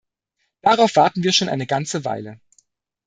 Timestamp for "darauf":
0.63-0.95